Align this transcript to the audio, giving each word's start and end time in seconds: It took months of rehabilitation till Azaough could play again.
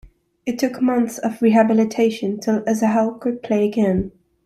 It 0.47 0.57
took 0.57 0.81
months 0.81 1.19
of 1.19 1.43
rehabilitation 1.43 2.39
till 2.39 2.61
Azaough 2.63 3.19
could 3.19 3.43
play 3.43 3.67
again. 3.67 4.11